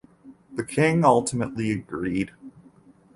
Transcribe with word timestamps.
The 0.53 0.63
king 0.65 1.05
ultimately 1.05 1.69
agreed. 1.69 2.31